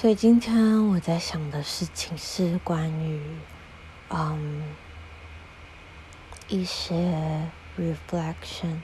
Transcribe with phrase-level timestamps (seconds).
[0.00, 3.20] 所以今天我在想的事情是关于，
[4.10, 4.62] 嗯，
[6.46, 8.78] 一些 reflection。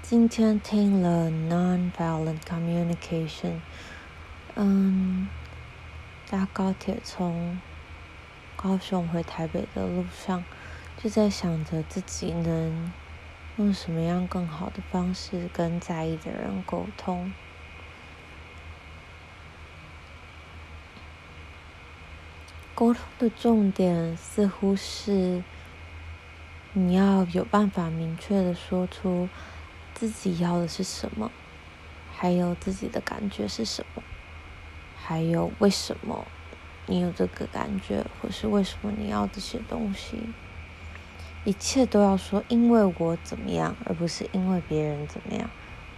[0.00, 3.58] 今天听了 nonviolent communication，
[4.54, 5.26] 嗯，
[6.28, 7.60] 搭高铁从
[8.54, 10.44] 高雄回台北的路上，
[10.96, 12.92] 就在想着自己能
[13.56, 17.32] 用什么样更好的方式跟在意的人沟通。
[22.80, 25.44] 沟通的重点似乎是，
[26.72, 29.28] 你要有办法明确的说出
[29.92, 31.30] 自己要的是什么，
[32.16, 34.02] 还有自己的感觉是什么，
[34.96, 36.24] 还有为什么
[36.86, 40.30] 你有这个感觉，或是为什么你要这些东西，
[41.44, 45.50] 一切都要说因为我怎么样，而不是因为别人怎么样，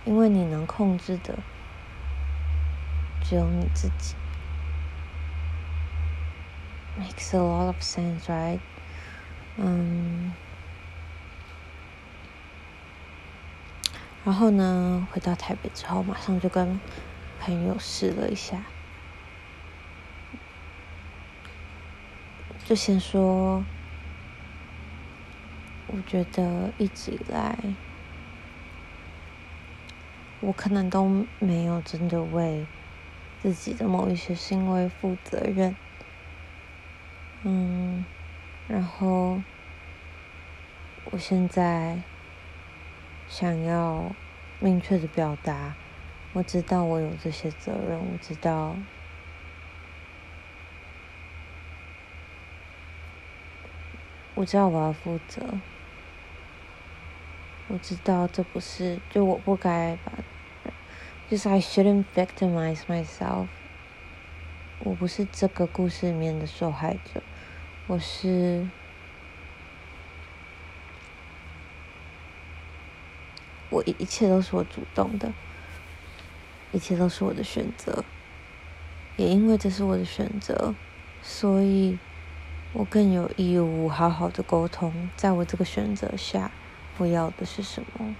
[0.05, 1.39] 因为你能控制的
[3.23, 4.17] 只有你自己。
[7.03, 8.61] Makes a lot of sense, right?
[9.57, 10.33] 嗯，
[14.25, 16.79] 然后呢，回到台北之后，马上就跟
[17.41, 18.63] 朋友试了一下。
[22.65, 23.65] 就先说，
[25.89, 27.59] 我觉得一直以来，
[30.41, 32.65] 我可能都没有真的为
[33.41, 35.75] 自己的某一些行为负责任。
[37.45, 38.05] 嗯，
[38.69, 39.43] 然后
[41.05, 42.05] 我现在
[43.27, 44.15] 想要
[44.61, 45.75] 明确的表达，
[46.35, 48.77] 我知道我有这些责任，我知道，
[54.35, 55.61] 我知道我要负责，
[57.67, 60.13] 我知道这不是，就我不该把，
[61.29, 63.49] 就是 I shouldn't victimize myself，
[64.79, 67.21] 我不是这个故事里面的受害者。
[67.93, 68.67] 我是，
[73.69, 75.31] 我一一切都是我主动的，
[76.73, 78.03] 一切都是我的选择，
[79.19, 80.75] 也因为这是我的选择，
[81.21, 81.99] 所以
[82.73, 86.51] 我更有义务好好的沟通，在我这个选择下，
[86.97, 88.17] 我要的是什么。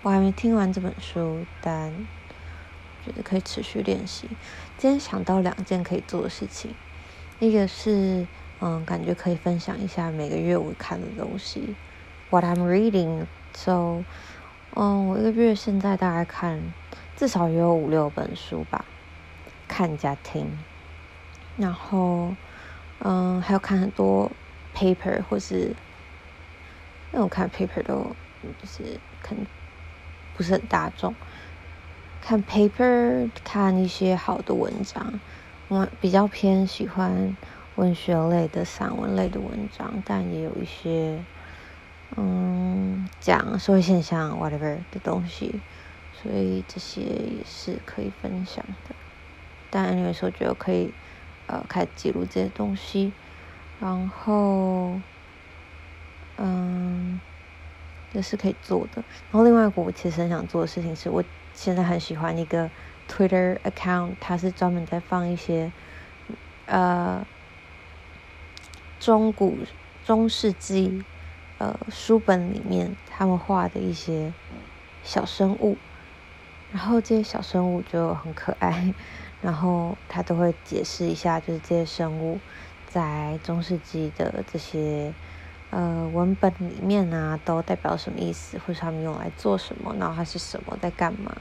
[0.00, 1.92] 我还没听完这本书，但。
[3.06, 4.28] 觉得可以持续练习。
[4.76, 6.74] 今天想到两件可以做的事情，
[7.38, 8.26] 一个是
[8.60, 11.76] 嗯，感觉可以分享一下每个月我看的东西
[12.30, 13.26] ，What I'm reading。
[13.54, 14.02] So，
[14.74, 16.60] 嗯，我一个月现在大概看
[17.16, 18.84] 至少也有五六本书吧，
[19.68, 20.46] 看加听。
[21.56, 22.34] 然后
[22.98, 24.30] 嗯，还有看很多
[24.74, 25.74] paper 或是，
[27.12, 29.46] 因为我看 paper 都就是可能
[30.36, 31.14] 不是很大众。
[32.28, 35.20] 看 paper，看一些好的文章，
[35.68, 37.36] 我比较偏喜欢
[37.76, 41.24] 文学类的散文类的文章，但也有一些
[42.16, 45.62] 嗯讲社会现象 whatever 的东西，
[46.10, 48.96] 所以这些也是可以分享的。
[49.70, 50.92] 但有时候觉得可以
[51.46, 53.14] 呃开始记录这些东西，
[53.78, 55.00] 然后
[56.34, 57.20] 嗯
[58.10, 59.04] 也是可以做的。
[59.30, 61.22] 然后另外一个我其实很想做的事情是我。
[61.56, 62.70] 现在很喜欢一个
[63.08, 65.72] Twitter account，它是专门在放一些
[66.66, 67.26] 呃
[69.00, 69.58] 中古
[70.04, 71.02] 中世纪
[71.58, 74.32] 呃书本里面他们画的一些
[75.02, 75.76] 小生物，
[76.72, 78.94] 然后这些小生物就很可爱，
[79.40, 82.38] 然后他都会解释一下，就是这些生物
[82.86, 85.12] 在中世纪的这些
[85.70, 91.34] 呃文本里面啊，都代表什么意思，或者他们用来做什么，然后它是什么，在干嘛。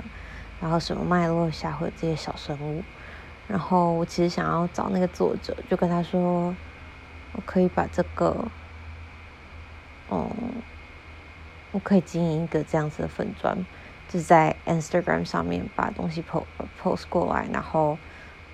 [0.62, 2.82] 然后什么脉络下会有这些小生物，
[3.46, 6.56] 然后我其实想要找那个作者，就跟他说，
[7.34, 8.48] 我可以把这个，
[10.10, 10.32] 嗯，
[11.72, 13.56] 我可以经营一个这样子的粉砖，
[14.08, 16.46] 就是在 Instagram 上面把东西 post
[16.82, 17.98] post 过来，然后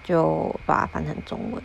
[0.03, 1.63] 就把它翻成中文。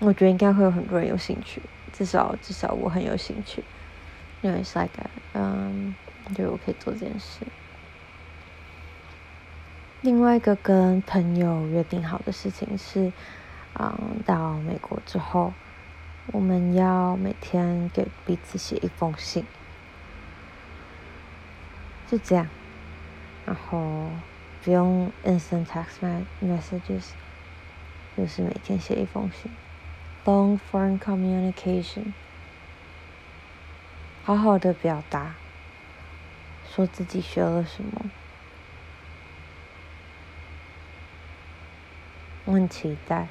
[0.00, 1.62] 我觉得应该会有很多人有兴趣，
[1.96, 3.62] 至少至少我很有兴趣，
[4.42, 5.94] 因为 it's like that，嗯，
[6.34, 7.46] 就我可以做这件事。
[10.00, 13.12] 另外一个跟朋友约定好的事情是，
[13.78, 15.52] 嗯，到美国之后，
[16.32, 19.46] 我们要每天给彼此写一封信，
[22.10, 22.48] 就这样，
[23.46, 24.10] 然后
[24.64, 27.12] 不用 instant text messages，
[28.16, 29.50] 就是每天写一封信。
[30.24, 32.12] ，long form communication，
[34.24, 35.34] 好好的表达，
[36.68, 38.10] 说自己学了什么。
[42.46, 43.28] 我很期待，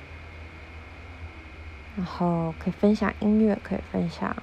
[1.95, 4.35] 然后可以分享音乐，可以分享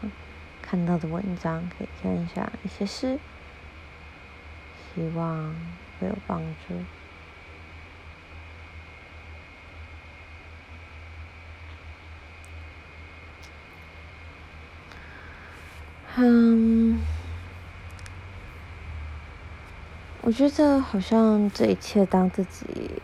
[0.63, 3.19] 看到的文章，可以分享一些诗，
[4.95, 5.55] 希望
[5.99, 6.75] 会有帮助。
[16.23, 17.01] 嗯，
[20.21, 23.01] 我觉得好像这一切，当自己。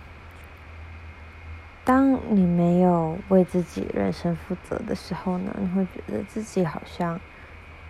[1.82, 7.18] 当你没有为自己人生负责的时候呢，你会觉得自己好像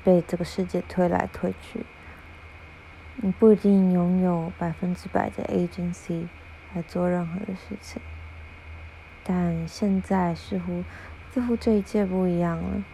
[0.05, 1.85] 被这个世界推来推去，
[3.17, 6.29] 你不一定拥有百分之百的 agency
[6.73, 8.01] 来做任何的事情。
[9.25, 10.85] 但现在似乎，
[11.33, 12.85] 似乎这一切不一样了，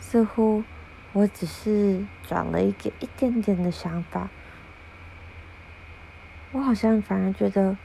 [0.00, 0.64] 似乎
[1.12, 4.28] 我只是转了一个一点点的想法，
[6.52, 7.76] 我好像反而觉得。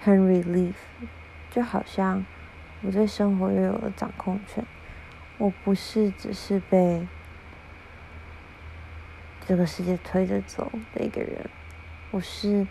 [0.00, 0.74] 很 relief，
[1.50, 2.26] 就好像
[2.82, 4.62] 我对生活又有了掌控权。
[5.38, 7.08] 我不是只是被
[9.46, 11.48] 这个世界推着走的一个人，
[12.10, 12.66] 我是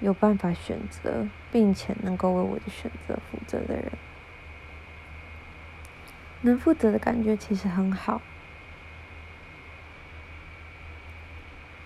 [0.00, 3.92] 有办法选择，并且能够为我的选择负责的人。
[6.44, 8.20] 能负责的感觉其实很好，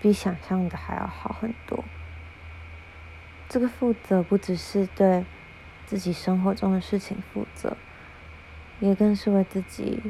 [0.01, 1.81] 比想象的还要好很多。
[3.47, 5.23] 这个负责不只是对
[5.85, 7.77] 自己生活中的事情负责，
[8.81, 10.01] 也更是为自己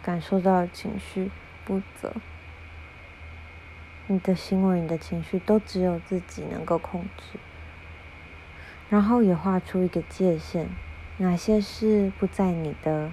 [0.00, 1.32] 感受到的情绪
[1.64, 2.14] 负责。
[4.06, 7.40] 你的行为、你的情绪都只有自己能够控制，
[8.88, 10.68] 然后也画出一个界限，
[11.16, 13.10] 哪些是不在你的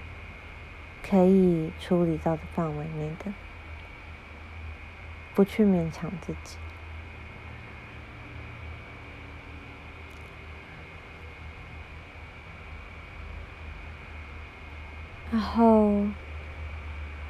[1.09, 3.31] 可以处理到的范围内的，
[5.33, 6.57] 不去勉强自己。
[15.31, 16.05] 然后，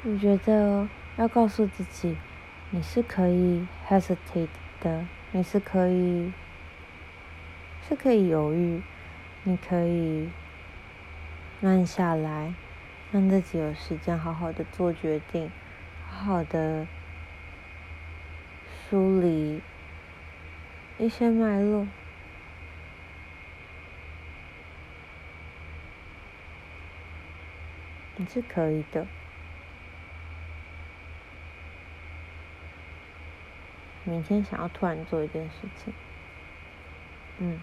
[0.04, 2.16] 我觉得要告诉自己，
[2.70, 4.48] 你是可以 hesitate
[4.80, 6.32] 的，你是可以，
[7.88, 8.82] 是可以犹豫，
[9.42, 10.30] 你可以
[11.60, 12.54] 慢下来，
[13.10, 15.50] 让自己有时间好好的做决定，
[16.10, 16.86] 好好的
[18.90, 19.62] 梳理
[20.98, 21.86] 一些脉络。
[28.16, 29.06] 你是可以的。
[34.04, 35.92] 明天想要突然做一件事情，
[37.38, 37.60] 嗯，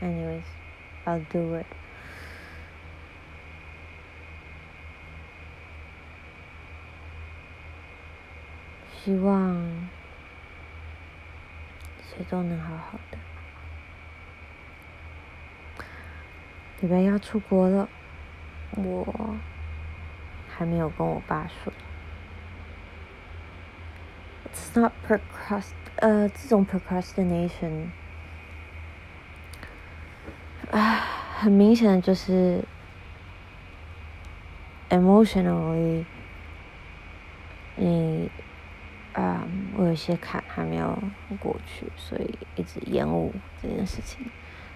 [0.00, 1.66] anyways，I'll do it。
[8.90, 9.88] 希望。
[12.08, 13.18] 谁都能好好的。
[16.80, 17.86] 礼拜要出国了，
[18.70, 19.36] 我
[20.48, 21.70] 还没有跟我爸说。
[24.46, 27.90] It's not procrast，呃，这种 procrastination，
[31.41, 32.63] 很明显的就是
[34.89, 36.05] emotionally，
[37.75, 38.29] 你。
[39.13, 40.97] 啊我有些坎还没有
[41.37, 44.25] 过去，所以一直延误这件事情。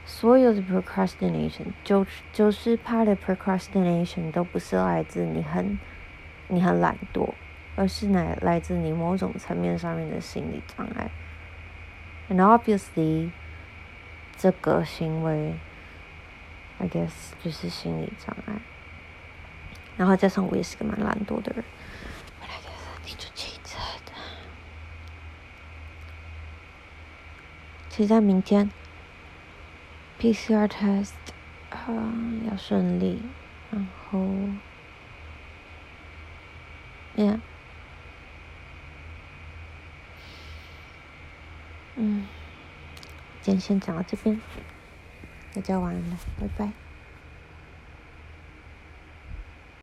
[0.05, 5.79] 所有的 procrastination，九九十趴的 procrastination 都不是来自你很
[6.49, 7.29] 你很懒惰，
[7.77, 11.09] 而是来来自你某种层面上面的心理障碍。
[12.29, 13.31] And obviously，
[14.35, 15.53] 这个行为
[16.79, 18.61] ，I guess 就是心理障碍。
[19.97, 21.63] 然后加上我也是个蛮懒惰的人。
[27.89, 28.69] 期待明天
[30.19, 31.13] PCR test
[31.69, 32.13] 啊、
[32.45, 33.21] 要顺利，
[33.71, 34.19] 然后
[37.15, 37.39] ，yeah，
[41.95, 42.27] 嗯，
[43.41, 44.41] 今天先讲到这边，
[45.55, 46.84] 大家晚安了，拜拜。